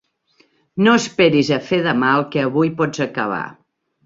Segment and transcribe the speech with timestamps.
[0.87, 3.45] No esperis a fer demà el que avui pots acabar.